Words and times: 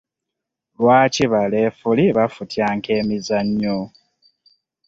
Lwaki 0.79 1.25
ba 1.31 1.41
lefuli 1.51 2.05
bafutyanka 2.17 2.89
emizannyo? 3.01 3.77